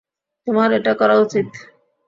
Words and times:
তোমার 0.47 0.69
এটা 0.71 0.93
করা 0.93 1.15
উচিত। 1.17 1.47